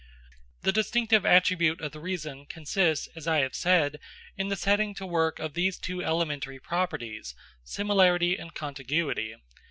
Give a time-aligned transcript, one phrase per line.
[0.63, 3.99] The distinctive attribute of the reason consists, as I have said,
[4.35, 9.35] in the setting to work of these two elementary properties, similarity and contiguity.